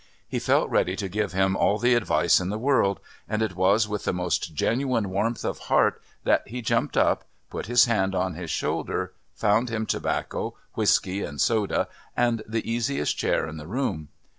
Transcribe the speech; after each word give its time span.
He 0.27 0.39
felt 0.39 0.71
ready 0.71 0.95
to 0.95 1.07
give 1.07 1.33
him 1.33 1.55
all 1.55 1.77
the 1.77 1.93
advice 1.93 2.39
in 2.39 2.49
the 2.49 2.57
world, 2.57 2.99
and 3.29 3.43
it 3.43 3.55
was 3.55 3.87
with 3.87 4.03
the 4.03 4.11
most 4.13 4.55
genuine 4.55 5.11
warmth 5.11 5.45
of 5.45 5.59
heart 5.69 6.01
that 6.23 6.41
he 6.47 6.63
jumped 6.63 6.97
up, 6.97 7.23
put 7.51 7.67
his 7.67 7.85
hand 7.85 8.15
on 8.15 8.33
his 8.33 8.49
shoulder, 8.49 9.13
found 9.35 9.69
him 9.69 9.85
tobacco, 9.85 10.55
whisky 10.73 11.21
and 11.21 11.39
soda, 11.39 11.87
and 12.17 12.41
the 12.47 12.67
easiest 12.67 13.15
chair 13.15 13.45
in 13.47 13.57
the 13.57 13.67
room. 13.67 14.09